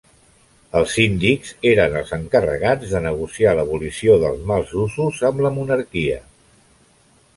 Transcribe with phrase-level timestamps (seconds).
[0.77, 6.19] Els síndics eren els encarregats de negociar l'abolició dels mals usos amb la monarquia.